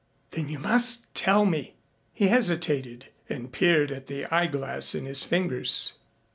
"Then 0.31 0.49
you 0.49 0.57
must 0.57 1.13
tell 1.13 1.45
me." 1.45 1.75
He 2.11 2.29
hesitated 2.29 3.09
and 3.29 3.51
peered 3.51 3.91
at 3.91 4.07
the 4.07 4.25
eyeglass 4.33 4.95
in 4.95 5.05
his 5.05 5.23
fingers. 5.23 5.93